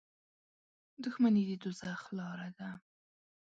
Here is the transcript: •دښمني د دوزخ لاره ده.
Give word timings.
•دښمني 1.03 1.43
د 1.49 1.51
دوزخ 1.63 2.01
لاره 2.17 2.49
ده. 2.57 2.69